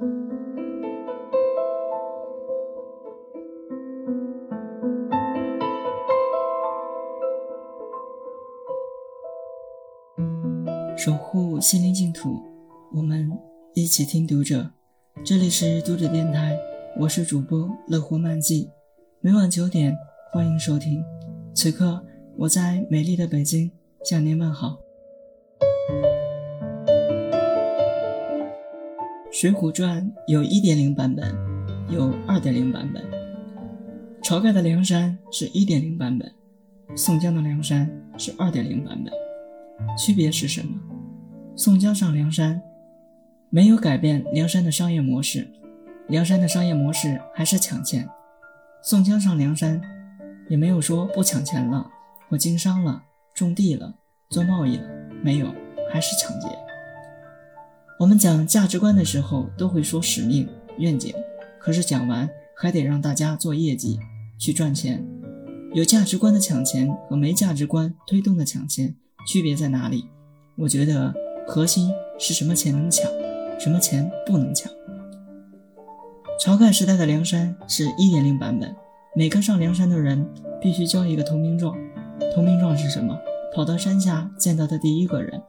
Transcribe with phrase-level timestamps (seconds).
[0.00, 0.06] 守
[11.14, 12.40] 护心灵净土，
[12.92, 13.30] 我们
[13.74, 14.70] 一起听读者。
[15.24, 16.58] 这里是读者电台，
[16.98, 18.70] 我是主播乐活漫记。
[19.20, 19.96] 每晚九点，
[20.32, 21.04] 欢迎收听。
[21.54, 22.02] 此刻
[22.36, 23.70] 我在美丽的北京
[24.04, 24.68] 向您问好。
[29.40, 31.34] 《水浒传》有一点零版本，
[31.88, 33.02] 有二点零版本。
[34.22, 36.30] 晁盖的梁山是一点零版本，
[36.94, 39.10] 宋江的梁山是二点零版本。
[39.96, 40.78] 区别是什么？
[41.56, 42.60] 宋江上梁山，
[43.48, 45.48] 没有改变梁山的商业模式，
[46.08, 48.06] 梁山的商业模式还是抢钱。
[48.82, 49.80] 宋江上梁山，
[50.50, 51.90] 也没有说不抢钱了，
[52.28, 53.94] 或经商了，种地了，
[54.28, 54.86] 做贸易了，
[55.24, 55.46] 没有，
[55.90, 56.46] 还是抢劫。
[58.00, 61.14] 我们讲价值观的时候，都会说使命、愿景，
[61.58, 62.26] 可是讲完
[62.56, 64.00] 还得让大家做业绩，
[64.38, 65.06] 去赚钱。
[65.74, 68.96] 有价值观的抢钱和没价值观推动的抢钱。
[69.28, 70.06] 区别在哪里？
[70.56, 71.12] 我觉得
[71.46, 73.04] 核心是什么钱能抢，
[73.58, 74.72] 什么钱不能抢。
[76.42, 78.74] 晁盖时代的梁山是一点零版本，
[79.14, 80.26] 每个上梁山的人
[80.58, 81.76] 必须交一个投名状。
[82.34, 83.14] 投名状是什么？
[83.54, 85.42] 跑到山下见到的第一个人，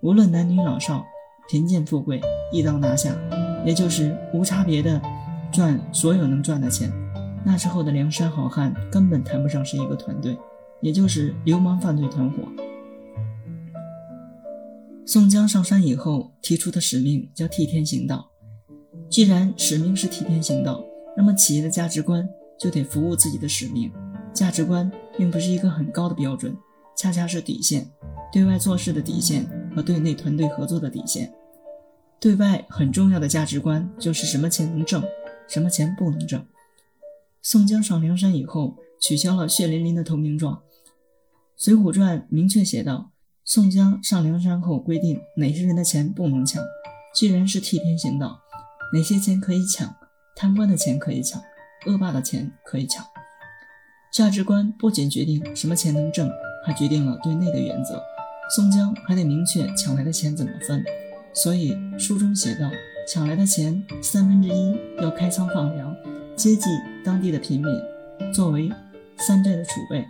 [0.00, 1.04] 无论男女老少、
[1.50, 2.20] 贫贱富贵，
[2.52, 3.12] 一刀拿下，
[3.66, 5.02] 也就是无差别的
[5.50, 6.88] 赚所有能赚的钱。
[7.44, 10.38] 那时候的梁山好汉根本谈不上是一个团队，
[10.80, 12.44] 也就是流氓犯罪团伙。
[15.04, 18.30] 宋江上山以后提出的使命叫替天行道。
[19.08, 20.84] 既然使命是替天行道，
[21.16, 22.28] 那么企业的价值观
[22.60, 23.90] 就得服务自己的使命。
[24.32, 26.56] 价值观并不是一个很高的标准，
[26.96, 27.90] 恰恰是底线，
[28.32, 31.28] 对外做事的底线和对内团队合作的底线。
[32.20, 35.02] 对外很重要的价值观就是什么钱能挣，
[35.48, 36.46] 什么钱不能挣。
[37.40, 40.56] 宋江上梁山以后取消了血淋淋的投名状，
[41.56, 43.10] 《水浒传》明确写道。
[43.42, 46.62] 宋江上梁山后规定哪些人的钱不能抢。
[47.14, 48.38] 既然是替天行道，
[48.92, 49.96] 哪些钱可以抢？
[50.36, 51.42] 贪官的钱可以抢，
[51.86, 53.04] 恶霸的钱可以抢。
[54.12, 56.30] 价值观不仅决定什么钱能挣，
[56.64, 58.00] 还决定了对内的原则。
[58.54, 60.84] 宋江还得明确抢来的钱怎么分。
[61.32, 62.70] 所以书中写道：
[63.08, 65.94] 抢来的钱三分之一要开仓放粮，
[66.36, 66.68] 接济
[67.04, 68.70] 当地的贫民，作为
[69.16, 70.04] 山寨的储备，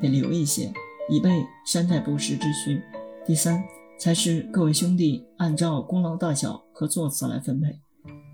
[0.00, 0.72] 得留一些。
[1.08, 1.30] 以备
[1.64, 2.82] 山寨不时之需。
[3.24, 3.62] 第三，
[3.96, 7.80] 才是各位兄弟按照功劳大小和座次来分配。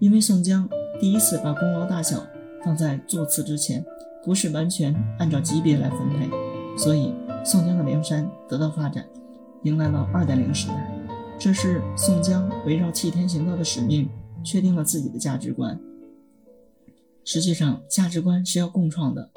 [0.00, 2.24] 因为宋江第一次把功劳大小
[2.64, 3.84] 放在座次之前，
[4.24, 6.30] 不是完全按照级别来分配，
[6.78, 7.14] 所以
[7.44, 9.04] 宋江的梁山得到发展，
[9.64, 11.01] 迎来了二点零时代。
[11.38, 14.08] 这是宋江围绕替天行道的使命，
[14.44, 15.78] 确定了自己的价值观。
[17.24, 19.30] 实际上，价值观是要共创的，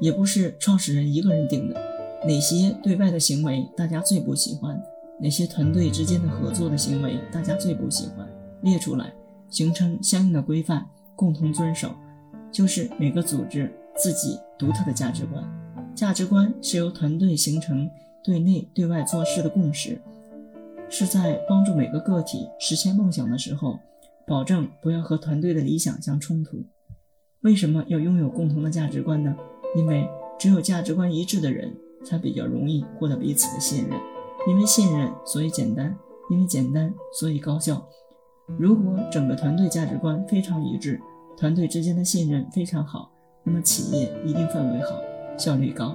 [0.00, 1.80] 也不是创始人一个人定的。
[2.26, 4.82] 哪些对外的行为大家最不喜欢？
[5.20, 8.26] 哪些团队之间的合作的行为大家最不喜欢？
[8.62, 9.12] 列出来，
[9.48, 10.86] 形成相应的规范，
[11.16, 11.90] 共同遵守，
[12.50, 15.42] 就是每个组织自己独特的价值观。
[15.94, 17.90] 价值观是由团队形成
[18.22, 20.00] 对内对外做事的共识，
[20.90, 23.78] 是在帮助每个个体实现梦想的时候，
[24.26, 26.62] 保证不要和团队的理想相冲突。
[27.40, 29.34] 为什么要拥有共同的价值观呢？
[29.76, 30.06] 因为
[30.38, 31.74] 只有价值观一致的人。
[32.02, 34.00] 才比较容易获得彼此的信任，
[34.48, 35.94] 因为信任，所以简单；
[36.30, 37.86] 因为简单，所以高效。
[38.58, 40.98] 如果整个团队价值观非常一致，
[41.36, 43.12] 团队之间的信任非常好，
[43.44, 44.98] 那么企业一定氛围好，
[45.36, 45.94] 效率高。